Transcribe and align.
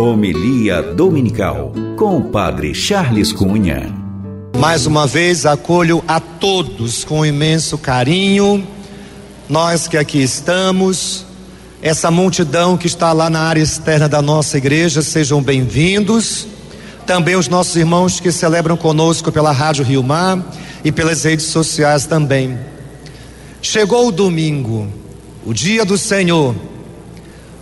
Homilia 0.00 0.80
Dominical 0.80 1.74
com 1.94 2.16
o 2.16 2.24
Padre 2.30 2.74
Charles 2.74 3.34
Cunha. 3.34 3.94
Mais 4.58 4.86
uma 4.86 5.06
vez 5.06 5.44
acolho 5.44 6.02
a 6.08 6.18
todos 6.18 7.04
com 7.04 7.24
imenso 7.24 7.76
carinho, 7.76 8.66
nós 9.46 9.86
que 9.86 9.98
aqui 9.98 10.22
estamos, 10.22 11.26
essa 11.82 12.10
multidão 12.10 12.78
que 12.78 12.86
está 12.86 13.12
lá 13.12 13.28
na 13.28 13.40
área 13.40 13.60
externa 13.60 14.08
da 14.08 14.22
nossa 14.22 14.56
igreja, 14.56 15.02
sejam 15.02 15.42
bem-vindos. 15.42 16.46
Também 17.06 17.36
os 17.36 17.48
nossos 17.48 17.76
irmãos 17.76 18.20
que 18.20 18.32
celebram 18.32 18.78
conosco 18.78 19.30
pela 19.30 19.52
Rádio 19.52 19.84
Rio 19.84 20.02
Mar 20.02 20.42
e 20.82 20.90
pelas 20.90 21.24
redes 21.24 21.44
sociais 21.44 22.06
também. 22.06 22.58
Chegou 23.60 24.08
o 24.08 24.12
domingo, 24.12 24.88
o 25.44 25.52
dia 25.52 25.84
do 25.84 25.98
Senhor. 25.98 26.69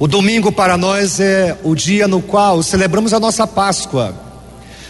O 0.00 0.06
domingo 0.06 0.52
para 0.52 0.76
nós 0.76 1.18
é 1.18 1.58
o 1.64 1.74
dia 1.74 2.06
no 2.06 2.22
qual 2.22 2.62
celebramos 2.62 3.12
a 3.12 3.18
nossa 3.18 3.48
Páscoa. 3.48 4.14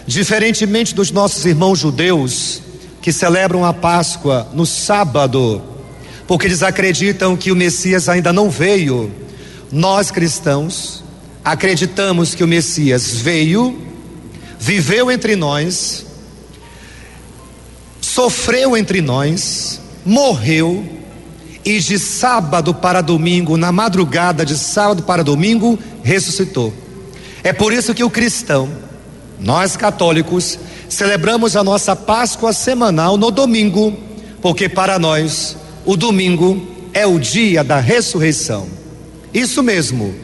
Diferentemente 0.06 0.94
dos 0.94 1.10
nossos 1.10 1.46
irmãos 1.46 1.78
judeus, 1.78 2.60
que 3.00 3.10
celebram 3.10 3.64
a 3.64 3.72
Páscoa 3.72 4.46
no 4.52 4.66
sábado, 4.66 5.62
porque 6.26 6.46
eles 6.46 6.62
acreditam 6.62 7.38
que 7.38 7.50
o 7.50 7.56
Messias 7.56 8.06
ainda 8.06 8.34
não 8.34 8.50
veio, 8.50 9.10
nós 9.72 10.10
cristãos 10.10 11.02
acreditamos 11.42 12.34
que 12.34 12.44
o 12.44 12.48
Messias 12.48 13.14
veio, 13.14 13.80
viveu 14.60 15.10
entre 15.10 15.36
nós, 15.36 16.04
sofreu 17.98 18.77
entre 18.77 19.00
nós, 19.00 19.80
morreu, 20.04 20.97
e 21.64 21.78
de 21.80 21.98
sábado 21.98 22.72
para 22.74 23.00
domingo, 23.00 23.56
na 23.56 23.70
madrugada 23.70 24.44
de 24.44 24.56
sábado 24.56 25.02
para 25.02 25.24
domingo, 25.24 25.78
ressuscitou. 26.02 26.72
É 27.42 27.52
por 27.52 27.72
isso 27.72 27.94
que 27.94 28.04
o 28.04 28.10
cristão, 28.10 28.68
nós 29.38 29.77
católicos, 29.77 30.58
celebramos 30.88 31.56
a 31.56 31.62
nossa 31.62 31.94
Páscoa 31.94 32.52
semanal 32.52 33.16
no 33.16 33.30
domingo, 33.30 33.96
porque 34.41 34.68
para 34.68 34.98
nós 34.98 35.56
o 35.84 35.96
domingo 35.96 36.66
é 36.92 37.06
o 37.06 37.18
dia 37.18 37.62
da 37.62 37.78
ressurreição. 37.78 38.66
Isso 39.33 39.62
mesmo, 39.62 40.14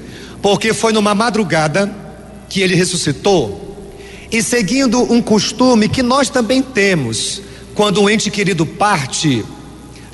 porque 0.41 0.73
foi 0.73 0.93
numa 0.93 1.15
madrugada 1.15 1.95
que 2.49 2.61
ele 2.61 2.75
ressuscitou, 2.75 3.61
e 4.31 4.43
seguindo 4.43 5.01
um 5.13 5.21
costume 5.21 5.89
que 5.89 6.03
nós 6.03 6.29
também 6.29 6.63
temos, 6.63 7.41
quando 7.75 8.01
um 8.01 8.09
ente 8.09 8.31
querido 8.31 8.65
parte, 8.65 9.45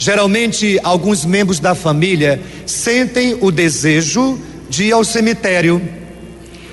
Geralmente, 0.01 0.81
alguns 0.83 1.27
membros 1.27 1.61
da 1.61 1.75
família 1.75 2.41
sentem 2.65 3.37
o 3.39 3.51
desejo 3.51 4.39
de 4.67 4.84
ir 4.84 4.92
ao 4.92 5.05
cemitério, 5.05 5.79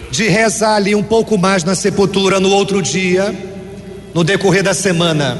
de 0.09 0.29
rezar 0.29 0.75
ali 0.75 0.95
um 0.95 1.03
pouco 1.03 1.37
mais 1.37 1.61
na 1.61 1.75
sepultura 1.75 2.39
no 2.39 2.49
outro 2.49 2.81
dia, 2.81 3.35
no 4.13 4.23
decorrer 4.23 4.63
da 4.63 4.73
semana. 4.73 5.37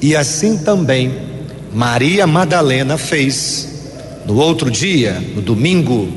E 0.00 0.14
assim 0.14 0.58
também 0.58 1.12
Maria 1.74 2.24
Madalena 2.24 2.96
fez. 2.96 3.68
No 4.24 4.36
outro 4.36 4.70
dia, 4.70 5.20
no 5.34 5.42
domingo, 5.42 6.08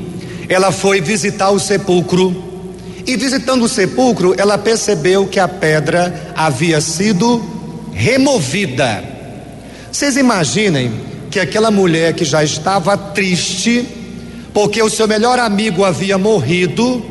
ela 0.48 0.70
foi 0.70 1.00
visitar 1.00 1.50
o 1.50 1.58
sepulcro. 1.58 2.44
E 3.04 3.16
visitando 3.16 3.64
o 3.64 3.68
sepulcro, 3.68 4.36
ela 4.38 4.56
percebeu 4.56 5.26
que 5.26 5.40
a 5.40 5.48
pedra 5.48 6.32
havia 6.36 6.80
sido 6.80 7.42
removida 7.92 9.19
vocês 9.92 10.16
imaginem 10.16 10.92
que 11.30 11.40
aquela 11.40 11.70
mulher 11.70 12.14
que 12.14 12.24
já 12.24 12.44
estava 12.44 12.96
triste, 12.96 13.86
porque 14.54 14.80
o 14.82 14.88
seu 14.88 15.08
melhor 15.08 15.38
amigo 15.38 15.84
havia 15.84 16.16
morrido, 16.16 17.04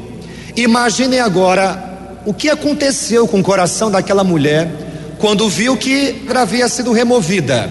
imaginem 0.56 1.20
agora 1.20 2.22
o 2.26 2.34
que 2.34 2.50
aconteceu 2.50 3.28
com 3.28 3.40
o 3.40 3.44
coração 3.44 3.92
daquela 3.92 4.24
mulher 4.24 4.72
quando 5.20 5.50
viu 5.50 5.76
que 5.76 6.26
havia 6.34 6.70
sido 6.70 6.94
removida 6.94 7.70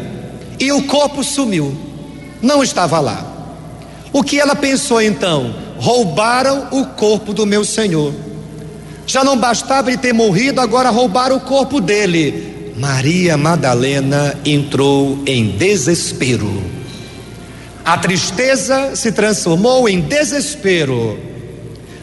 e 0.61 0.71
o 0.73 0.83
corpo 0.83 1.25
sumiu, 1.25 1.75
não 2.43 2.63
estava 2.63 3.01
lá. 3.01 3.25
O 4.13 4.23
que 4.23 4.39
ela 4.39 4.55
pensou 4.55 5.01
então? 5.01 5.55
Roubaram 5.79 6.69
o 6.71 6.85
corpo 6.85 7.33
do 7.33 7.47
meu 7.47 7.65
Senhor. 7.65 8.13
Já 9.07 9.25
não 9.25 9.39
bastava 9.39 9.89
ele 9.89 9.97
ter 9.97 10.13
morrido, 10.13 10.61
agora 10.61 10.91
roubaram 10.91 11.37
o 11.37 11.41
corpo 11.41 11.81
dele. 11.81 12.58
Maria 12.79 13.37
Madalena 13.37 14.39
entrou 14.45 15.19
em 15.27 15.51
desespero. 15.51 16.63
A 17.85 17.99
tristeza 17.99 18.95
se 18.95 19.11
transformou 19.11 19.89
em 19.89 20.01
desespero. 20.01 21.19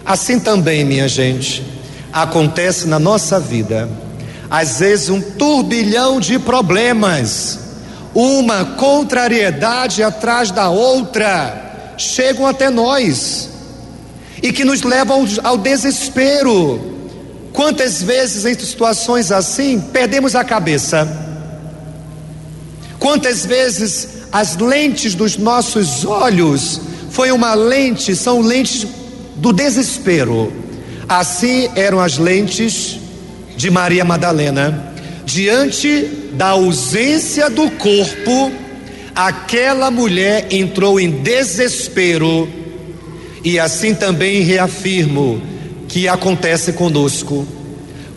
Assim 0.05 0.37
também, 0.37 0.83
minha 0.83 1.07
gente, 1.07 1.63
acontece 2.11 2.89
na 2.89 2.99
nossa 2.99 3.39
vida. 3.39 3.87
Às 4.49 4.79
vezes, 4.79 5.07
um 5.07 5.21
turbilhão 5.21 6.19
de 6.19 6.37
problemas, 6.37 7.57
uma 8.13 8.65
contrariedade 8.65 10.03
atrás 10.03 10.51
da 10.51 10.69
outra, 10.69 11.93
chegam 11.97 12.45
até 12.45 12.69
nós 12.69 13.49
e 14.43 14.51
que 14.51 14.65
nos 14.65 14.81
levam 14.81 15.25
ao 15.41 15.57
desespero 15.57 16.94
Quantas 17.55 18.03
vezes 18.03 18.43
em 18.43 18.53
situações 18.53 19.31
assim 19.31 19.79
perdemos 19.79 20.35
a 20.35 20.43
cabeça? 20.43 21.07
Quantas 22.99 23.45
vezes 23.45 24.09
as 24.29 24.57
lentes 24.57 25.15
dos 25.15 25.37
nossos 25.37 26.03
olhos 26.03 26.81
foi 27.11 27.31
uma 27.31 27.53
lente, 27.53 28.13
são 28.13 28.41
lentes 28.41 28.85
do 29.37 29.53
desespero. 29.53 30.51
Assim 31.07 31.69
eram 31.77 32.01
as 32.01 32.17
lentes 32.17 32.99
de 33.55 33.71
Maria 33.71 34.03
Madalena. 34.03 34.93
Diante 35.25 36.09
da 36.33 36.49
ausência 36.49 37.49
do 37.49 37.71
corpo, 37.71 38.51
aquela 39.15 39.89
mulher 39.89 40.47
entrou 40.51 40.99
em 40.99 41.09
desespero. 41.09 42.49
E 43.45 43.57
assim 43.57 43.93
também 43.93 44.41
reafirmo 44.41 45.54
que 45.87 46.07
acontece 46.07 46.73
conosco. 46.73 47.47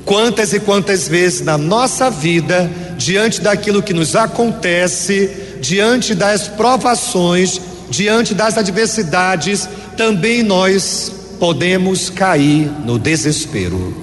Quantas 0.05 0.53
e 0.53 0.61
quantas 0.61 1.07
vezes 1.07 1.43
na 1.43 1.59
nossa 1.59 2.11
vida, 2.11 2.71
diante 2.97 3.41
daquilo 3.41 3.83
que 3.83 3.93
nos 3.93 4.17
acontece, 4.17 5.31
diante 5.61 6.15
das 6.15 6.49
provações, 6.49 7.61
diante 7.91 8.35
das 8.35 8.57
adversidades, 8.57 9.69
também 9.97 10.43
nós 10.43 11.13
podemos 11.39 12.11
cair 12.11 12.71
no 12.85 12.99
desespero. 12.99 13.95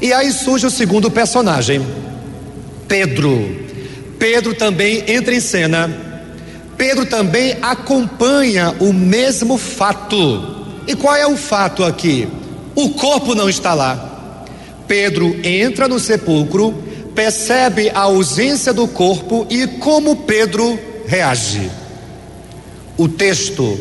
E 0.00 0.12
aí 0.12 0.32
surge 0.32 0.66
o 0.66 0.70
segundo 0.70 1.10
personagem, 1.10 1.84
Pedro. 2.88 3.64
Pedro 4.18 4.54
também 4.54 5.04
entra 5.06 5.34
em 5.34 5.40
cena. 5.40 5.90
Pedro 6.76 7.06
também 7.06 7.56
acompanha 7.62 8.74
o 8.80 8.92
mesmo 8.92 9.56
fato. 9.56 10.66
E 10.86 10.94
qual 10.94 11.14
é 11.14 11.26
o 11.26 11.36
fato 11.36 11.84
aqui? 11.84 12.28
O 12.74 12.90
corpo 12.90 13.34
não 13.34 13.48
está 13.48 13.74
lá. 13.74 14.44
Pedro 14.86 15.36
entra 15.44 15.88
no 15.88 15.98
sepulcro, 15.98 16.74
percebe 17.14 17.90
a 17.90 18.00
ausência 18.00 18.72
do 18.72 18.86
corpo 18.88 19.46
e 19.48 19.66
como 19.66 20.16
Pedro 20.16 20.78
reage. 21.06 21.70
O 22.96 23.08
texto 23.08 23.78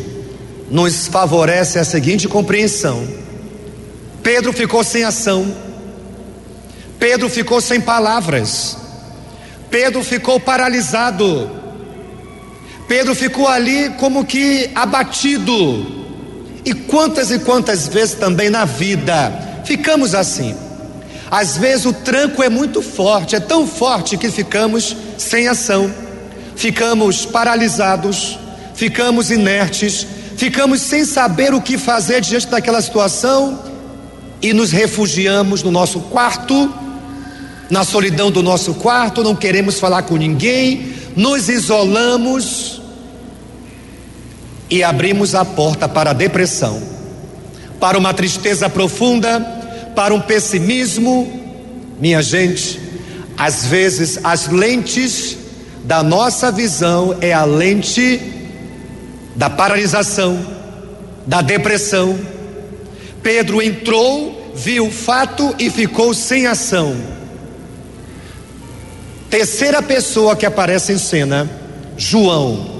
nos 0.70 1.08
favorece 1.08 1.78
a 1.80 1.84
seguinte 1.84 2.28
compreensão: 2.28 3.08
Pedro 4.22 4.54
ficou 4.54 4.84
sem 4.84 5.04
ação, 5.04 5.54
Pedro 7.00 7.30
ficou 7.30 7.60
sem 7.60 7.81
palavras, 7.81 8.78
Pedro 9.70 10.04
ficou 10.04 10.40
paralisado, 10.40 11.50
Pedro 12.88 13.14
ficou 13.14 13.48
ali 13.48 13.90
como 14.00 14.25
que 14.25 14.70
abatido, 14.74 16.03
e 16.66 16.74
quantas 16.74 17.31
e 17.31 17.40
quantas 17.40 17.88
vezes 17.88 18.15
também 18.15 18.50
na 18.50 18.65
vida 18.65 19.31
ficamos 19.65 20.13
assim. 20.15 20.56
Às 21.30 21.57
vezes 21.57 21.86
o 21.86 21.94
tranco 21.94 22.44
é 22.44 22.50
muito 22.50 22.81
forte, 22.81 23.36
é 23.36 23.39
tão 23.39 23.65
forte 23.68 24.18
que 24.18 24.30
ficamos 24.30 24.95
sem 25.18 25.48
ação, 25.48 25.92
ficamos 26.56 27.25
paralisados, 27.25 28.38
ficamos 28.75 29.31
inertes, 29.31 30.06
ficamos 30.38 30.81
sem 30.81 31.06
saber 31.06 31.54
o 31.54 31.62
que 31.62 31.77
fazer 31.77 32.21
diante 32.21 32.48
daquela 32.48 32.81
situação 32.81 33.60
e 34.42 34.54
nos 34.54 34.71
refugiamos 34.71 35.63
no 35.63 35.71
nosso 35.71 36.01
quarto, 36.01 36.71
na 37.69 37.83
solidão 37.83 38.30
do 38.30 38.44
nosso 38.44 38.75
quarto, 38.75 39.24
não 39.24 39.36
queremos 39.36 39.80
falar 39.80 40.04
com 40.04 40.15
ninguém, 40.15 40.94
nos 41.15 41.50
isolamos 41.50 42.73
e 44.74 44.84
abrimos 44.84 45.36
a 45.36 45.46
porta 45.46 45.88
para 45.88 46.10
a 46.10 46.14
depressão, 46.14 46.81
para 47.80 47.96
uma 47.96 48.12
tristeza 48.12 48.68
profunda, 48.68 49.40
para 49.96 50.16
um 50.16 50.20
pessimismo. 50.20 51.31
Minha 52.00 52.24
gente, 52.24 52.81
às 53.38 53.66
vezes 53.66 54.20
as 54.24 54.48
lentes 54.48 55.38
da 55.84 56.02
nossa 56.02 56.52
visão 56.52 57.16
é 57.22 57.31
a 57.31 57.46
lente 57.46 58.20
da 59.36 59.48
paralisação, 59.48 60.44
da 61.28 61.44
depressão. 61.44 62.20
Pedro 63.22 63.62
entrou, 63.62 64.54
viu 64.56 64.88
o 64.88 64.92
fato 64.92 65.54
e 65.60 65.70
ficou 65.70 66.16
sem 66.16 66.48
ação. 66.48 66.96
Terceira 69.30 69.84
pessoa 69.84 70.36
que 70.36 70.48
aparece 70.48 70.94
em 70.94 70.98
cena, 70.98 71.48
João. 71.96 72.73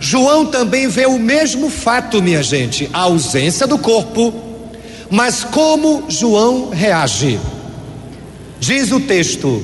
João 0.00 0.46
também 0.46 0.88
vê 0.88 1.04
o 1.04 1.18
mesmo 1.18 1.68
fato, 1.68 2.22
minha 2.22 2.42
gente, 2.42 2.88
a 2.90 3.00
ausência 3.00 3.66
do 3.66 3.76
corpo, 3.76 4.32
mas 5.10 5.44
como 5.44 6.04
João 6.08 6.70
reage? 6.70 7.38
Diz 8.58 8.90
o 8.90 9.00
texto: 9.00 9.62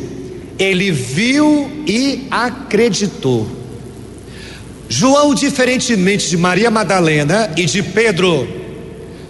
ele 0.59 0.91
viu 0.91 1.71
e 1.87 2.27
acreditou. 2.31 3.47
João, 4.89 5.35
diferentemente 5.35 6.29
de 6.29 6.37
Maria 6.37 6.71
Madalena 6.71 7.51
e 7.57 7.65
de 7.65 7.83
Pedro, 7.83 8.47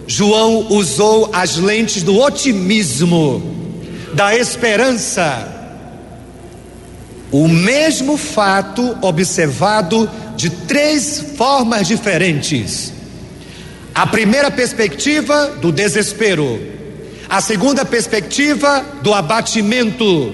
João 0.05 0.67
usou 0.69 1.29
as 1.33 1.55
lentes 1.55 2.03
do 2.03 2.19
otimismo, 2.19 3.41
da 4.13 4.35
esperança 4.35 5.55
o 7.31 7.47
mesmo 7.47 8.17
fato 8.17 8.97
observado 9.01 10.09
de 10.37 10.51
três 10.51 11.19
formas 11.35 11.87
diferentes. 11.87 12.93
A 13.93 14.05
primeira 14.05 14.51
perspectiva 14.51 15.47
do 15.59 15.71
desespero, 15.71 16.61
a 17.27 17.41
segunda 17.41 17.83
perspectiva 17.83 18.85
do 19.01 19.13
abatimento, 19.13 20.33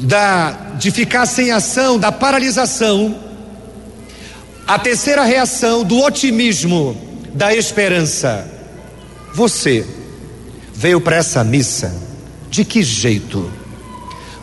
da 0.00 0.64
de 0.78 0.90
ficar 0.90 1.26
sem 1.26 1.50
ação, 1.50 1.98
da 1.98 2.10
paralisação. 2.10 3.18
A 4.66 4.78
terceira 4.78 5.24
reação 5.24 5.82
do 5.82 6.00
otimismo, 6.00 6.96
da 7.34 7.54
esperança. 7.54 8.48
Você 9.34 9.84
veio 10.72 11.00
para 11.00 11.16
essa 11.16 11.42
missa 11.42 11.94
de 12.48 12.64
que 12.64 12.82
jeito? 12.82 13.50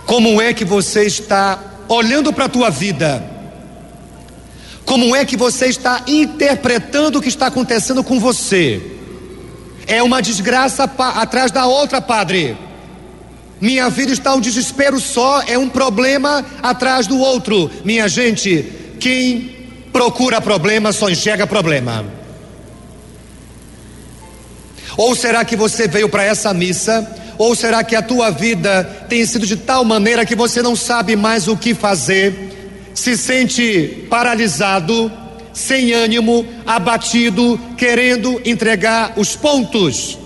Como 0.05 0.41
é 0.41 0.53
que 0.53 0.65
você 0.65 1.03
está 1.03 1.59
olhando 1.87 2.33
para 2.33 2.45
a 2.45 2.49
tua 2.49 2.69
vida? 2.69 3.34
Como 4.85 5.15
é 5.15 5.25
que 5.25 5.35
você 5.35 5.65
está 5.67 6.03
interpretando 6.07 7.17
o 7.17 7.21
que 7.21 7.29
está 7.29 7.47
acontecendo 7.47 8.03
com 8.03 8.19
você? 8.19 8.81
É 9.87 10.01
uma 10.01 10.21
desgraça 10.21 10.83
atrás 10.83 11.51
da 11.51 11.65
outra, 11.65 12.01
padre. 12.01 12.55
Minha 13.59 13.89
vida 13.89 14.11
está 14.11 14.33
um 14.33 14.39
desespero 14.39 14.99
só, 14.99 15.41
é 15.47 15.57
um 15.57 15.69
problema 15.69 16.45
atrás 16.61 17.07
do 17.07 17.17
outro. 17.17 17.71
Minha 17.83 18.07
gente, 18.07 18.65
quem 18.99 19.55
procura 19.91 20.39
problema 20.41 20.91
só 20.91 21.09
enxerga 21.09 21.47
problema. 21.47 22.05
Ou 24.97 25.15
será 25.15 25.43
que 25.43 25.55
você 25.55 25.87
veio 25.87 26.07
para 26.07 26.23
essa 26.23 26.53
missa 26.53 27.15
ou 27.37 27.55
será 27.55 27.83
que 27.83 27.95
a 27.95 28.01
tua 28.01 28.29
vida 28.29 28.83
tem 29.09 29.25
sido 29.25 29.45
de 29.45 29.57
tal 29.57 29.83
maneira 29.83 30.25
que 30.25 30.35
você 30.35 30.61
não 30.61 30.75
sabe 30.75 31.15
mais 31.15 31.47
o 31.47 31.57
que 31.57 31.73
fazer, 31.73 32.44
se 32.95 33.15
sente 33.15 34.07
paralisado, 34.09 35.11
sem 35.53 35.93
ânimo, 35.93 36.45
abatido, 36.65 37.59
querendo 37.77 38.41
entregar 38.43 39.13
os 39.15 39.35
pontos, 39.35 40.17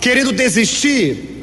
querendo 0.00 0.32
desistir? 0.32 1.34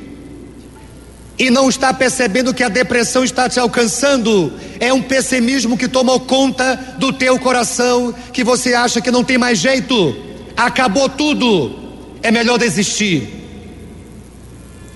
e 1.42 1.50
não 1.50 1.70
está 1.70 1.92
percebendo 1.92 2.54
que 2.54 2.64
a 2.64 2.70
depressão 2.70 3.24
está 3.24 3.50
te 3.50 3.60
alcançando, 3.60 4.54
é 4.80 4.94
um 4.94 5.02
pessimismo 5.02 5.76
que 5.76 5.88
tomou 5.88 6.20
conta 6.20 6.96
do 7.00 7.12
teu 7.12 7.40
coração, 7.40 8.14
que 8.32 8.44
você 8.44 8.76
acha 8.76 9.02
que 9.02 9.10
não 9.10 9.24
tem 9.24 9.40
mais 9.40 9.58
jeito, 9.58 10.16
acabou 10.56 11.10
tudo, 11.10 11.80
é 12.22 12.30
melhor 12.30 12.60
desistir. 12.60 13.28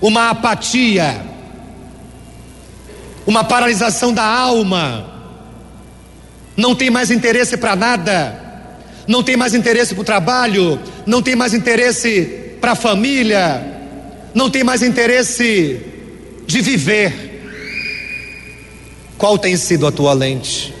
Uma 0.00 0.30
apatia, 0.30 1.20
uma 3.26 3.42
paralisação 3.42 4.12
da 4.12 4.24
alma, 4.24 5.15
não 6.56 6.74
tem 6.74 6.90
mais 6.90 7.10
interesse 7.10 7.56
para 7.56 7.76
nada, 7.76 8.34
não 9.06 9.22
tem 9.22 9.36
mais 9.36 9.54
interesse 9.54 9.94
para 9.94 10.00
o 10.00 10.04
trabalho, 10.04 10.80
não 11.04 11.22
tem 11.22 11.36
mais 11.36 11.52
interesse 11.52 12.56
para 12.60 12.72
a 12.72 12.76
família, 12.76 13.62
não 14.34 14.50
tem 14.50 14.64
mais 14.64 14.82
interesse 14.82 15.80
de 16.46 16.60
viver. 16.60 17.34
Qual 19.18 19.38
tem 19.38 19.56
sido 19.56 19.86
a 19.86 19.92
tua 19.92 20.12
lente? 20.12 20.74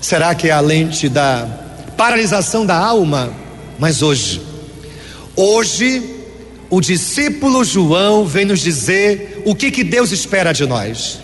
Será 0.00 0.34
que 0.34 0.48
é 0.48 0.52
a 0.52 0.60
lente 0.60 1.08
da 1.08 1.46
paralisação 1.96 2.64
da 2.64 2.76
alma? 2.76 3.32
Mas 3.78 4.02
hoje, 4.02 4.40
hoje 5.36 6.02
o 6.68 6.80
discípulo 6.80 7.64
João 7.64 8.24
vem 8.24 8.44
nos 8.44 8.60
dizer 8.60 9.42
o 9.44 9.54
que, 9.54 9.70
que 9.70 9.82
Deus 9.82 10.12
espera 10.12 10.52
de 10.52 10.66
nós. 10.66 11.18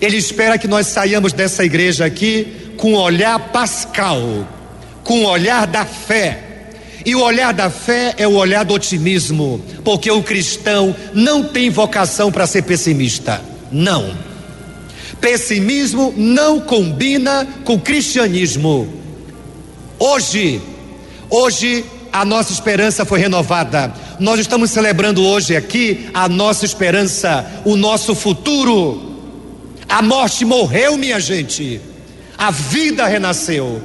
Ele 0.00 0.16
espera 0.16 0.58
que 0.58 0.68
nós 0.68 0.88
saiamos 0.88 1.32
dessa 1.32 1.64
igreja 1.64 2.04
aqui 2.04 2.63
com 2.76 2.92
um 2.92 2.96
olhar 2.96 3.38
pascal, 3.50 4.46
com 5.02 5.24
o 5.24 5.26
olhar 5.26 5.66
da 5.66 5.84
fé. 5.84 6.40
E 7.04 7.14
o 7.14 7.20
olhar 7.20 7.52
da 7.52 7.68
fé 7.68 8.14
é 8.16 8.26
o 8.26 8.34
olhar 8.34 8.64
do 8.64 8.72
otimismo, 8.72 9.62
porque 9.84 10.10
o 10.10 10.22
cristão 10.22 10.94
não 11.12 11.44
tem 11.44 11.68
vocação 11.68 12.32
para 12.32 12.46
ser 12.46 12.62
pessimista. 12.62 13.42
Não. 13.70 14.16
Pessimismo 15.20 16.14
não 16.16 16.60
combina 16.60 17.46
com 17.64 17.78
cristianismo. 17.78 18.88
Hoje, 19.98 20.60
hoje 21.28 21.84
a 22.12 22.24
nossa 22.24 22.52
esperança 22.52 23.04
foi 23.04 23.18
renovada. 23.18 23.92
Nós 24.20 24.38
estamos 24.38 24.70
celebrando 24.70 25.24
hoje 25.24 25.56
aqui 25.56 26.08
a 26.14 26.28
nossa 26.28 26.64
esperança, 26.64 27.44
o 27.64 27.76
nosso 27.76 28.14
futuro. 28.14 29.14
A 29.88 30.00
morte 30.00 30.44
morreu, 30.44 30.96
minha 30.96 31.20
gente. 31.20 31.80
A 32.44 32.50
vida 32.50 33.06
renasceu. 33.06 33.80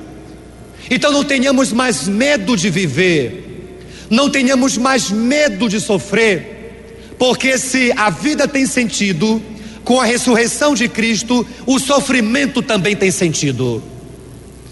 Então 0.91 1.13
não 1.13 1.23
tenhamos 1.23 1.71
mais 1.71 2.09
medo 2.09 2.57
de 2.57 2.69
viver. 2.69 3.77
Não 4.09 4.29
tenhamos 4.29 4.77
mais 4.77 5.09
medo 5.09 5.69
de 5.69 5.79
sofrer. 5.79 7.13
Porque 7.17 7.57
se 7.57 7.93
a 7.95 8.09
vida 8.09 8.49
tem 8.49 8.65
sentido, 8.65 9.41
com 9.85 10.01
a 10.01 10.03
ressurreição 10.03 10.75
de 10.75 10.89
Cristo, 10.89 11.47
o 11.65 11.79
sofrimento 11.79 12.61
também 12.61 12.97
tem 12.97 13.11
sentido. 13.11 13.81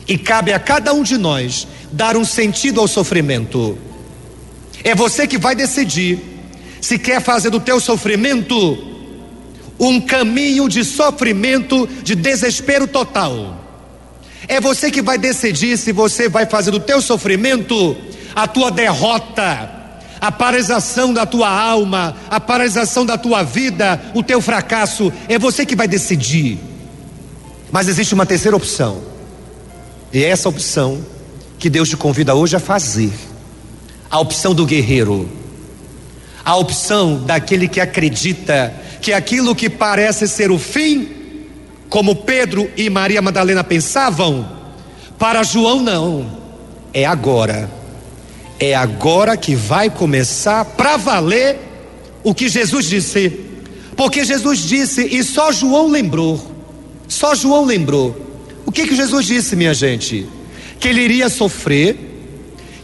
E 0.06 0.18
cabe 0.18 0.52
a 0.52 0.60
cada 0.60 0.92
um 0.92 1.02
de 1.02 1.18
nós 1.18 1.66
dar 1.90 2.18
um 2.18 2.26
sentido 2.26 2.82
ao 2.82 2.90
sofrimento. 2.90 3.78
É 4.84 4.94
você 4.94 5.26
que 5.26 5.38
vai 5.38 5.56
decidir 5.56 6.20
se 6.82 7.00
quer 7.00 7.22
fazer 7.22 7.52
do 7.52 7.60
teu 7.62 7.80
sofrimento 7.80 8.86
um 9.80 10.02
caminho 10.02 10.68
de 10.68 10.84
sofrimento, 10.84 11.88
de 12.04 12.16
desespero 12.16 12.86
total. 12.86 13.57
É 14.48 14.62
você 14.62 14.90
que 14.90 15.02
vai 15.02 15.18
decidir 15.18 15.78
se 15.78 15.92
você 15.92 16.30
vai 16.30 16.46
fazer 16.46 16.72
do 16.72 16.80
teu 16.80 17.02
sofrimento 17.02 17.98
a 18.34 18.48
tua 18.48 18.72
derrota, 18.72 19.70
a 20.22 20.32
paralisação 20.32 21.14
da 21.14 21.26
tua 21.26 21.50
alma, 21.50 22.16
a 22.30 22.40
paralisação 22.40 23.06
da 23.06 23.18
tua 23.18 23.44
vida, 23.44 24.00
o 24.14 24.24
teu 24.24 24.42
fracasso. 24.42 25.12
É 25.28 25.38
você 25.38 25.66
que 25.66 25.76
vai 25.76 25.88
decidir. 25.88 26.60
Mas 27.72 27.88
existe 27.88 28.14
uma 28.14 28.26
terceira 28.26 28.56
opção. 28.56 29.02
E 30.14 30.24
é 30.24 30.30
essa 30.30 30.48
opção 30.48 31.04
que 31.60 31.70
Deus 31.70 31.90
te 31.90 31.98
convida 31.98 32.34
hoje 32.34 32.56
a 32.56 32.60
fazer. 32.60 33.12
A 34.10 34.20
opção 34.20 34.54
do 34.54 34.66
guerreiro. 34.66 35.30
A 36.46 36.56
opção 36.56 37.24
daquele 37.26 37.68
que 37.68 37.82
acredita 37.82 38.74
que 39.02 39.12
aquilo 39.12 39.54
que 39.54 39.70
parece 39.70 40.28
ser 40.28 40.50
o 40.50 40.58
fim, 40.58 41.17
como 41.90 42.16
Pedro 42.16 42.70
e 42.76 42.90
Maria 42.90 43.22
Madalena 43.22 43.64
pensavam, 43.64 44.48
para 45.18 45.44
João 45.44 45.82
não. 45.82 46.38
É 46.94 47.06
agora. 47.06 47.70
É 48.60 48.74
agora 48.74 49.38
que 49.38 49.56
vai 49.56 49.90
começar 49.90 50.66
para 50.66 50.98
valer 50.98 51.58
o 52.24 52.34
que 52.34 52.50
Jesus 52.50 52.86
disse. 52.86 53.30
Porque 53.96 54.24
Jesus 54.26 54.60
disse 54.60 55.06
e 55.06 55.24
só 55.24 55.52
João 55.52 55.88
lembrou. 55.88 56.56
Só 57.08 57.36
João 57.36 57.66
lembrou. 57.66 58.16
O 58.66 58.72
que 58.72 58.88
que 58.88 58.96
Jesus 58.96 59.26
disse, 59.26 59.56
minha 59.56 59.74
gente? 59.74 60.28
que 60.80 60.88
ele 60.88 61.02
iria 61.02 61.30
sofrer, 61.30 61.98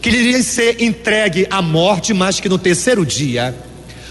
que 0.01 0.09
ele 0.09 0.17
iria 0.17 0.43
ser 0.43 0.81
entregue 0.81 1.47
à 1.49 1.61
morte, 1.61 2.13
mas 2.13 2.39
que 2.39 2.49
no 2.49 2.57
terceiro 2.57 3.05
dia, 3.05 3.55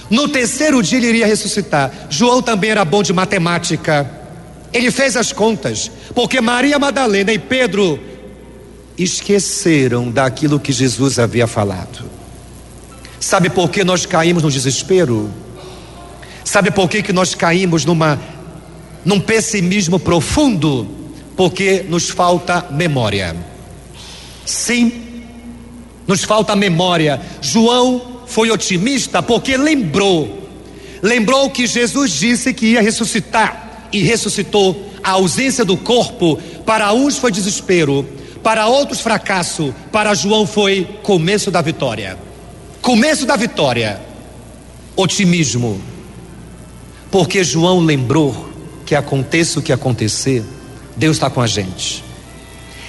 no 0.09 0.29
terceiro 0.29 0.83
dia 0.83 0.99
ele 0.99 1.09
iria 1.09 1.27
ressuscitar. 1.27 1.91
João 2.09 2.41
também 2.41 2.71
era 2.71 2.85
bom 2.85 3.03
de 3.03 3.13
matemática. 3.13 4.22
Ele 4.73 4.91
fez 4.91 5.17
as 5.17 5.33
contas, 5.33 5.91
porque 6.15 6.41
Maria 6.41 6.79
Madalena 6.79 7.33
e 7.33 7.39
Pedro 7.39 8.01
esqueceram 8.97 10.11
daquilo 10.11 10.59
que 10.59 10.73
Jesus 10.73 11.19
havia 11.19 11.47
falado. 11.47 12.11
Sabe 13.21 13.51
por 13.51 13.71
que 13.71 13.85
nós 13.85 14.07
caímos 14.07 14.43
no 14.43 14.51
desespero? 14.51 15.31
Sabe 16.45 16.71
por 16.71 16.89
que, 16.89 17.03
que 17.03 17.13
nós 17.13 17.35
caímos 17.35 17.85
numa 17.85 18.19
num 19.05 19.21
pessimismo 19.21 19.99
profundo? 19.99 20.89
Porque 21.37 21.85
nos 21.89 22.09
falta 22.09 22.67
memória. 22.71 23.37
Sim, 24.45 25.23
nos 26.07 26.25
falta 26.25 26.57
memória. 26.57 27.21
João 27.41 28.23
foi 28.27 28.51
otimista 28.51 29.23
porque 29.23 29.57
lembrou. 29.57 30.49
Lembrou 31.03 31.51
que 31.51 31.67
Jesus 31.67 32.13
disse 32.13 32.55
que 32.55 32.67
ia 32.73 32.83
ressuscitar 32.83 33.72
e 33.93 34.03
ressuscitou. 34.03 34.91
A 35.03 35.13
ausência 35.13 35.65
do 35.65 35.77
corpo 35.77 36.37
para 36.65 36.93
uns 36.93 37.19
foi 37.19 37.31
desespero, 37.31 38.09
para 38.43 38.67
outros 38.67 39.01
fracasso, 39.01 39.75
para 39.93 40.15
João 40.15 40.47
foi 40.47 40.99
começo 41.03 41.51
da 41.51 41.61
vitória. 41.61 42.19
Começo 42.81 43.27
da 43.27 43.37
vitória. 43.37 44.01
Otimismo. 44.97 45.81
Porque 47.11 47.45
João 47.45 47.81
lembrou 47.81 48.51
que 48.85 48.95
aconteça 48.95 49.59
o 49.59 49.63
que 49.63 49.73
acontecer, 49.73 50.43
Deus 50.97 51.17
está 51.17 51.31
com 51.31 51.41
a 51.41 51.47
gente. 51.47 52.03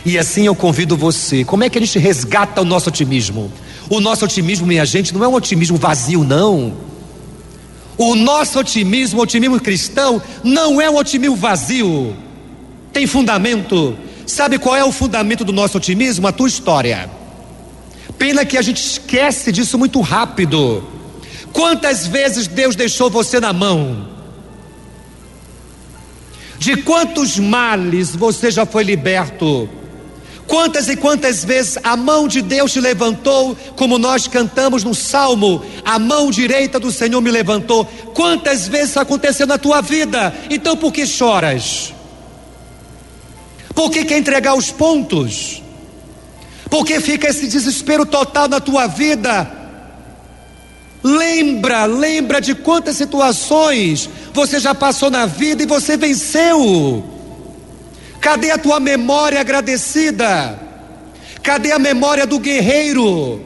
E 0.06 0.18
assim 0.18 0.46
eu 0.46 0.56
convido 0.56 0.98
você. 0.98 1.46
Como 1.46 1.64
é 1.64 1.70
que 1.70 1.78
a 1.78 1.82
gente 1.82 1.98
resgata 2.00 2.62
o 2.62 2.66
nosso 2.66 2.90
otimismo? 2.90 3.52
O 3.90 4.00
nosso 4.00 4.26
otimismo, 4.26 4.66
minha 4.66 4.86
gente, 4.86 5.14
não 5.14 5.24
é 5.24 5.28
um 5.28 5.34
otimismo 5.34 5.78
vazio, 5.78 6.24
não. 6.24 6.74
O 7.98 8.16
nosso 8.16 8.60
otimismo, 8.60 9.20
o 9.20 9.24
otimismo 9.24 9.60
cristão, 9.60 10.22
não 10.44 10.82
é 10.82 10.90
um 10.90 10.96
otimismo 10.96 11.36
vazio. 11.36 12.16
Tem 12.92 13.06
fundamento. 13.06 13.98
Sabe 14.26 14.58
qual 14.58 14.76
é 14.76 14.84
o 14.84 14.92
fundamento 14.92 15.44
do 15.44 15.52
nosso 15.52 15.78
otimismo? 15.78 16.28
A 16.28 16.32
tua 16.32 16.48
história. 16.48 17.10
Pena 18.18 18.46
que 18.46 18.58
a 18.58 18.62
gente 18.62 18.78
esquece 18.78 19.52
disso 19.52 19.78
muito 19.78 20.00
rápido. 20.02 20.84
Quantas 21.52 22.08
vezes 22.08 22.48
Deus 22.48 22.76
deixou 22.76 23.10
você 23.10 23.40
na 23.40 23.54
mão? 23.54 24.10
De 26.58 26.78
quantos 26.78 27.38
males 27.38 28.16
você 28.16 28.50
já 28.50 28.66
foi 28.66 28.84
liberto? 28.84 29.70
Quantas 30.48 30.90
e 30.90 30.96
quantas 30.96 31.44
vezes 31.44 31.78
a 31.84 31.96
mão 31.96 32.28
de 32.28 32.42
Deus 32.42 32.74
te 32.74 32.80
levantou, 32.80 33.56
como 33.76 33.98
nós 33.98 34.28
cantamos 34.28 34.84
no 34.84 34.94
Salmo, 34.94 35.64
a 35.86 35.98
mão 35.98 36.30
direita 36.30 36.80
do 36.80 36.92
Senhor 36.92 37.22
me 37.22 37.32
levantou. 37.32 37.86
Quantas 38.14 38.68
vezes 38.68 38.98
aconteceu 38.98 39.48
na 39.48 39.58
tua 39.58 39.82
vida? 39.82 40.34
Então 40.50 40.76
por 40.76 40.92
que 40.92 41.06
choras? 41.06 41.94
Por 43.74 43.90
que 43.90 44.06
quer 44.06 44.18
entregar 44.18 44.54
os 44.56 44.70
pontos? 44.70 45.62
Por 46.70 46.86
que 46.86 47.00
fica 47.00 47.30
esse 47.30 47.48
desespero 47.48 48.06
total 48.06 48.48
na 48.48 48.60
tua 48.60 48.88
vida? 48.88 49.52
Lembra, 51.04 51.86
lembra 51.86 52.40
de 52.40 52.56
quantas 52.56 52.96
situações 52.96 54.10
você 54.34 54.60
já 54.60 54.74
passou 54.74 55.10
na 55.10 55.26
vida 55.26 55.64
e 55.64 55.66
você 55.66 55.98
venceu. 55.98 57.13
Cadê 58.24 58.52
a 58.52 58.58
tua 58.58 58.80
memória 58.80 59.42
agradecida? 59.42 60.58
Cadê 61.44 61.74
a 61.74 61.78
memória 61.78 62.26
do 62.26 62.40
guerreiro? 62.40 63.44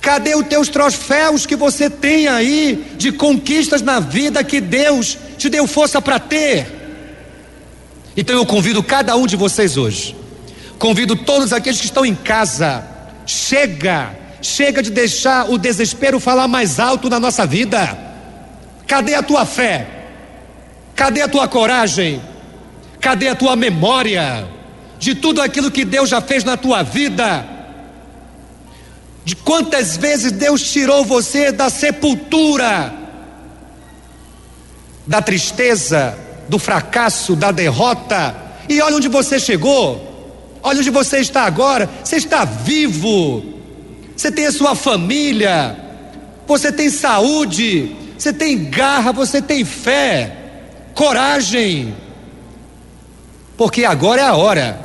Cadê 0.00 0.36
os 0.36 0.46
teus 0.46 0.68
troféus 0.68 1.44
que 1.44 1.56
você 1.56 1.90
tem 1.90 2.28
aí 2.28 2.94
de 2.96 3.10
conquistas 3.10 3.82
na 3.82 3.98
vida 3.98 4.44
que 4.44 4.60
Deus 4.60 5.18
te 5.36 5.48
deu 5.48 5.66
força 5.66 6.00
para 6.00 6.20
ter? 6.20 6.68
Então 8.16 8.36
eu 8.36 8.46
convido 8.46 8.84
cada 8.84 9.16
um 9.16 9.26
de 9.26 9.34
vocês 9.34 9.76
hoje, 9.76 10.14
convido 10.78 11.16
todos 11.16 11.52
aqueles 11.52 11.80
que 11.80 11.86
estão 11.86 12.06
em 12.06 12.14
casa, 12.14 12.86
chega, 13.26 14.14
chega 14.40 14.80
de 14.80 14.92
deixar 14.92 15.50
o 15.50 15.58
desespero 15.58 16.20
falar 16.20 16.46
mais 16.46 16.78
alto 16.78 17.10
na 17.10 17.18
nossa 17.18 17.44
vida. 17.44 17.98
Cadê 18.86 19.16
a 19.16 19.24
tua 19.24 19.44
fé? 19.44 19.88
Cadê 20.94 21.20
a 21.20 21.26
tua 21.26 21.48
coragem? 21.48 22.22
Cadê 23.00 23.28
a 23.28 23.34
tua 23.34 23.54
memória 23.54 24.48
de 24.98 25.14
tudo 25.14 25.40
aquilo 25.40 25.70
que 25.70 25.84
Deus 25.84 26.08
já 26.08 26.20
fez 26.20 26.42
na 26.44 26.56
tua 26.56 26.82
vida? 26.82 27.46
De 29.24 29.36
quantas 29.36 29.96
vezes 29.96 30.32
Deus 30.32 30.62
tirou 30.72 31.04
você 31.04 31.52
da 31.52 31.70
sepultura, 31.70 32.92
da 35.06 35.22
tristeza, 35.22 36.18
do 36.48 36.58
fracasso, 36.58 37.36
da 37.36 37.52
derrota, 37.52 38.34
e 38.68 38.80
olha 38.80 38.96
onde 38.96 39.08
você 39.08 39.38
chegou, 39.38 40.58
olha 40.62 40.80
onde 40.80 40.90
você 40.90 41.18
está 41.18 41.42
agora, 41.42 41.88
você 42.02 42.16
está 42.16 42.44
vivo, 42.44 43.44
você 44.16 44.32
tem 44.32 44.46
a 44.46 44.52
sua 44.52 44.74
família, 44.74 45.76
você 46.46 46.72
tem 46.72 46.90
saúde, 46.90 47.94
você 48.18 48.32
tem 48.32 48.64
garra, 48.64 49.12
você 49.12 49.40
tem 49.40 49.64
fé, 49.64 50.32
coragem 50.94 51.94
porque 53.58 53.84
agora 53.84 54.22
é 54.22 54.24
a 54.24 54.36
hora. 54.36 54.80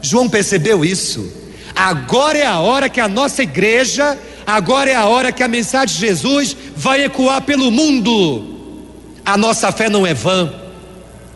João 0.00 0.28
percebeu 0.28 0.82
isso. 0.82 1.30
Agora 1.76 2.38
é 2.38 2.46
a 2.46 2.58
hora 2.58 2.88
que 2.88 3.00
a 3.00 3.06
nossa 3.06 3.42
igreja, 3.42 4.18
agora 4.46 4.90
é 4.90 4.94
a 4.94 5.04
hora 5.04 5.30
que 5.30 5.42
a 5.42 5.48
mensagem 5.48 5.94
de 5.94 6.00
Jesus 6.00 6.56
vai 6.74 7.04
ecoar 7.04 7.42
pelo 7.42 7.70
mundo. 7.70 8.80
A 9.24 9.36
nossa 9.36 9.70
fé 9.70 9.90
não 9.90 10.06
é 10.06 10.14
vã. 10.14 10.52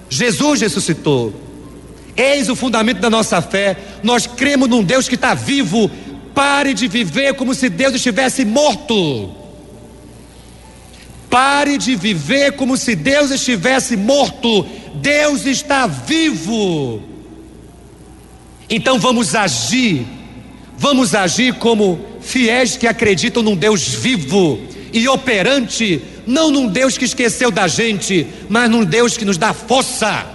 Jesus 0.08 0.62
ressuscitou. 0.62 1.34
Eis 2.16 2.48
o 2.48 2.56
fundamento 2.56 3.00
da 3.00 3.10
nossa 3.10 3.42
fé. 3.42 3.76
Nós 4.02 4.26
cremos 4.26 4.68
num 4.68 4.82
Deus 4.82 5.06
que 5.08 5.14
está 5.14 5.34
vivo. 5.34 5.90
Pare 6.34 6.72
de 6.72 6.88
viver 6.88 7.34
como 7.34 7.54
se 7.54 7.68
Deus 7.68 7.94
estivesse 7.94 8.46
morto. 8.46 9.34
Pare 11.28 11.76
de 11.76 11.94
viver 11.94 12.52
como 12.52 12.76
se 12.78 12.94
Deus 12.94 13.30
estivesse 13.30 13.94
morto. 13.94 14.66
Deus 14.94 15.46
está 15.46 15.86
vivo. 15.86 17.02
Então 18.68 18.98
vamos 18.98 19.34
agir, 19.34 20.06
vamos 20.76 21.14
agir 21.14 21.54
como 21.54 22.04
fiéis 22.20 22.76
que 22.76 22.86
acreditam 22.86 23.42
num 23.42 23.56
Deus 23.56 23.88
vivo 23.88 24.60
e 24.92 25.08
operante, 25.08 26.02
não 26.26 26.50
num 26.50 26.66
Deus 26.66 26.98
que 26.98 27.04
esqueceu 27.04 27.50
da 27.50 27.66
gente, 27.66 28.26
mas 28.48 28.70
num 28.70 28.84
Deus 28.84 29.16
que 29.16 29.24
nos 29.24 29.38
dá 29.38 29.52
força. 29.52 30.26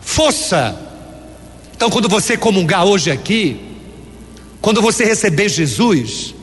Força. 0.00 0.78
Então, 1.74 1.90
quando 1.90 2.08
você 2.08 2.36
comungar 2.36 2.84
hoje 2.84 3.10
aqui, 3.10 3.60
quando 4.60 4.80
você 4.80 5.04
receber 5.04 5.48
Jesus, 5.48 6.34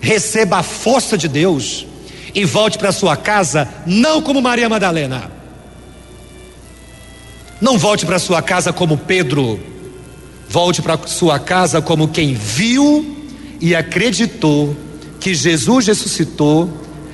receba 0.00 0.58
a 0.58 0.62
força 0.62 1.16
de 1.16 1.28
Deus 1.28 1.86
e 2.34 2.44
volte 2.44 2.78
para 2.78 2.92
sua 2.92 3.16
casa, 3.16 3.68
não 3.86 4.22
como 4.22 4.40
Maria 4.40 4.68
Madalena 4.68 5.41
não 7.62 7.78
volte 7.78 8.04
para 8.04 8.18
sua 8.18 8.42
casa 8.42 8.72
como 8.72 8.98
Pedro, 8.98 9.60
volte 10.48 10.82
para 10.82 10.98
sua 11.06 11.38
casa 11.38 11.80
como 11.80 12.08
quem 12.08 12.34
viu 12.34 13.16
e 13.60 13.72
acreditou 13.72 14.76
que 15.20 15.32
Jesus 15.32 15.86
ressuscitou, 15.86 16.68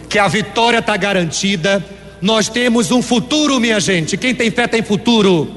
que 0.09 0.19
a 0.19 0.26
vitória 0.26 0.78
está 0.78 0.97
garantida. 0.97 1.85
Nós 2.23 2.49
temos 2.49 2.90
um 2.90 3.02
futuro, 3.02 3.61
minha 3.61 3.78
gente. 3.78 4.17
Quem 4.17 4.35
tem 4.35 4.50
fé 4.50 4.67
tem 4.67 4.83
futuro. 4.83 5.52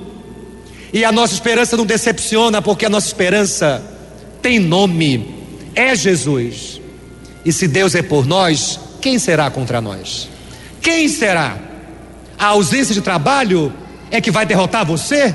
E 0.91 1.05
a 1.05 1.11
nossa 1.11 1.35
esperança 1.35 1.77
não 1.77 1.85
decepciona, 1.85 2.61
porque 2.61 2.85
a 2.85 2.89
nossa 2.89 3.07
esperança 3.07 3.81
tem 4.41 4.59
nome, 4.59 5.25
é 5.73 5.95
Jesus. 5.95 6.81
E 7.45 7.53
se 7.53 7.65
Deus 7.65 7.95
é 7.95 8.01
por 8.01 8.27
nós, 8.27 8.77
quem 8.99 9.17
será 9.17 9.49
contra 9.49 9.79
nós? 9.79 10.27
Quem 10.81 11.07
será? 11.07 11.57
A 12.37 12.47
ausência 12.47 12.93
de 12.93 12.99
trabalho 12.99 13.71
é 14.11 14.19
que 14.19 14.29
vai 14.29 14.45
derrotar 14.45 14.85
você? 14.85 15.33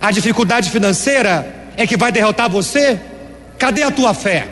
A 0.00 0.12
dificuldade 0.12 0.70
financeira 0.70 1.70
é 1.76 1.86
que 1.86 1.96
vai 1.96 2.12
derrotar 2.12 2.50
você? 2.50 3.00
Cadê 3.58 3.82
a 3.82 3.90
tua 3.90 4.12
fé? 4.12 4.46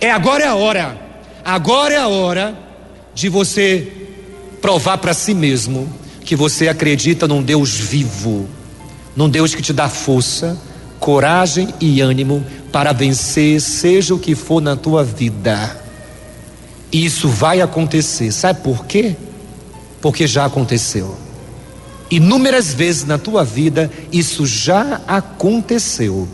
É 0.00 0.10
agora 0.10 0.44
é 0.44 0.46
a 0.46 0.54
hora. 0.54 0.96
Agora 1.44 1.94
é 1.94 1.98
a 1.98 2.06
hora 2.06 2.56
de 3.12 3.28
você 3.28 3.92
provar 4.62 4.98
para 4.98 5.12
si 5.12 5.34
mesmo 5.34 5.92
que 6.24 6.36
você 6.36 6.68
acredita 6.68 7.26
num 7.26 7.42
Deus 7.42 7.74
vivo, 7.76 8.48
num 9.16 9.28
Deus 9.28 9.54
que 9.54 9.62
te 9.62 9.72
dá 9.72 9.88
força, 9.88 10.56
coragem 11.00 11.74
e 11.80 12.00
ânimo 12.00 12.44
para 12.70 12.92
vencer, 12.92 13.60
seja 13.60 14.14
o 14.14 14.18
que 14.18 14.34
for 14.34 14.60
na 14.60 14.76
tua 14.76 15.02
vida. 15.02 15.76
Isso 16.92 17.28
vai 17.28 17.60
acontecer. 17.60 18.30
Sabe 18.30 18.60
por 18.60 18.84
quê? 18.86 19.16
Porque 20.00 20.26
já 20.26 20.44
aconteceu. 20.44 21.27
Inúmeras 22.10 22.72
vezes 22.72 23.04
na 23.04 23.18
tua 23.18 23.44
vida 23.44 23.90
isso 24.10 24.46
já 24.46 25.00
aconteceu. 25.06 26.26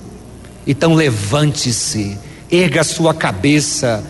Então 0.66 0.94
levante-se, 0.94 2.16
erga 2.50 2.82
a 2.82 2.84
sua 2.84 3.12
cabeça, 3.12 4.04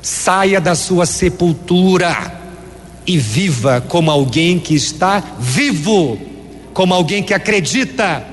saia 0.00 0.60
da 0.60 0.74
sua 0.74 1.04
sepultura 1.04 2.40
e 3.06 3.18
viva 3.18 3.80
como 3.86 4.10
alguém 4.10 4.58
que 4.58 4.74
está 4.74 5.22
vivo, 5.38 6.18
como 6.72 6.94
alguém 6.94 7.22
que 7.22 7.34
acredita 7.34 8.26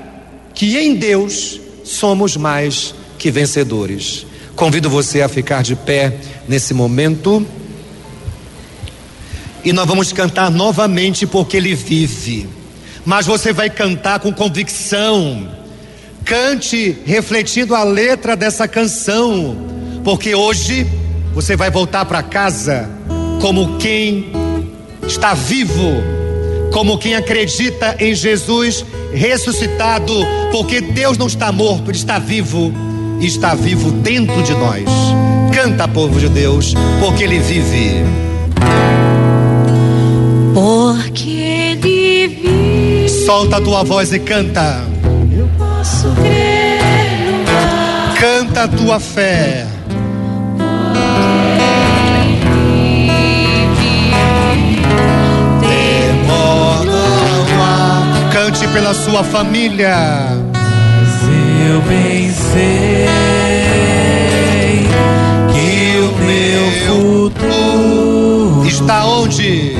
que 0.54 0.78
em 0.78 0.94
Deus 0.94 1.60
somos 1.84 2.36
mais 2.36 2.94
que 3.18 3.30
vencedores. 3.30 4.26
Convido 4.56 4.88
você 4.88 5.20
a 5.20 5.28
ficar 5.28 5.62
de 5.62 5.76
pé 5.76 6.16
nesse 6.48 6.72
momento. 6.72 7.46
E 9.62 9.72
nós 9.72 9.86
vamos 9.86 10.12
cantar 10.12 10.50
novamente 10.50 11.26
porque 11.26 11.58
Ele 11.58 11.74
vive 11.74 12.59
mas 13.04 13.26
você 13.26 13.52
vai 13.52 13.70
cantar 13.70 14.20
com 14.20 14.32
convicção. 14.32 15.48
Cante 16.24 16.96
refletindo 17.04 17.74
a 17.74 17.82
letra 17.82 18.36
dessa 18.36 18.68
canção, 18.68 19.56
porque 20.04 20.34
hoje 20.34 20.86
você 21.34 21.56
vai 21.56 21.70
voltar 21.70 22.04
para 22.04 22.22
casa 22.22 22.88
como 23.40 23.78
quem 23.78 24.30
está 25.06 25.34
vivo, 25.34 25.94
como 26.72 26.98
quem 26.98 27.14
acredita 27.14 27.96
em 27.98 28.14
Jesus 28.14 28.84
ressuscitado, 29.12 30.12
porque 30.52 30.80
Deus 30.80 31.18
não 31.18 31.26
está 31.26 31.50
morto, 31.50 31.90
Ele 31.90 31.98
está 31.98 32.18
vivo 32.18 32.72
e 33.20 33.26
está 33.26 33.54
vivo 33.54 33.90
dentro 33.90 34.42
de 34.42 34.52
nós. 34.52 34.84
Canta, 35.52 35.88
povo 35.88 36.18
de 36.20 36.28
Deus, 36.28 36.74
porque 37.00 37.24
Ele 37.24 37.38
vive. 37.40 38.04
Porque 40.54 41.30
Ele. 41.30 41.99
Solta 43.30 43.58
a 43.58 43.60
tua 43.60 43.84
voz 43.84 44.12
e 44.12 44.18
canta. 44.18 44.84
Eu 45.30 45.48
posso 45.56 46.08
crer 46.16 46.80
no 47.30 47.48
ar. 47.48 48.14
Canta 48.18 48.64
a 48.64 48.68
tua 48.68 48.98
fé. 48.98 49.68
Temor 55.60 56.84
não 56.84 57.62
há. 57.62 58.30
Cante 58.32 58.66
pela 58.66 58.92
sua 58.92 59.22
família. 59.22 60.26
Eu 61.70 61.80
bem 61.82 62.32
sei 62.32 63.06
que 65.52 65.98
o 66.00 66.10
meu 66.26 66.64
futuro 66.88 68.66
Está 68.66 69.04
onde? 69.04 69.76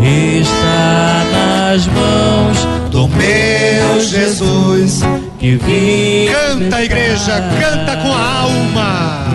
está 0.00 1.24
nas 1.32 1.86
mãos 1.88 2.85
Do 2.96 3.08
meu 3.08 4.00
Jesus. 4.00 5.02
que 5.38 5.56
vive. 5.56 6.32
Canta, 6.32 6.82
igreja, 6.82 7.42
canta 7.60 7.94
com 7.98 8.10
a 8.10 8.40
alma. 8.40 9.26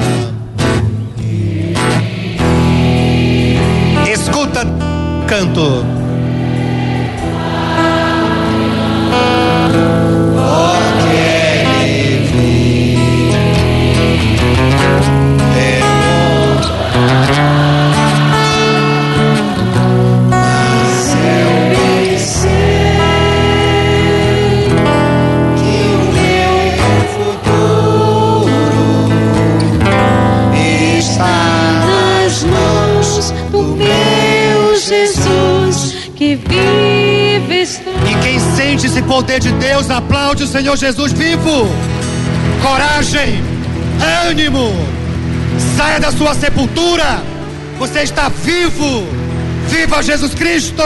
Escuta, 4.12 4.66
canto. 5.28 6.01
Que 36.22 36.36
vive. 36.36 37.62
está. 37.62 37.90
E 38.08 38.24
quem 38.24 38.40
sente 38.56 38.86
esse 38.86 39.02
poder 39.02 39.40
de 39.40 39.52
Deus, 39.54 39.90
aplaude 39.90 40.44
o 40.44 40.48
Senhor 40.48 40.78
Jesus 40.78 41.12
vivo. 41.14 41.68
Coragem, 42.62 43.42
ânimo, 44.30 44.72
saia 45.76 46.00
da 46.00 46.12
sua 46.12 46.36
sepultura. 46.36 47.24
Você 47.80 48.02
está 48.02 48.30
vivo. 48.30 49.04
Viva 49.68 50.04
Jesus 50.04 50.36
Cristo! 50.36 50.84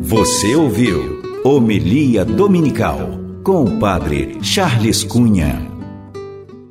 Você 0.00 0.54
ouviu 0.54 1.22
Homilia 1.44 2.24
Dominical 2.24 3.18
com 3.42 3.64
o 3.64 3.78
Padre 3.78 4.38
Charles 4.42 5.04
Cunha. 5.04 5.69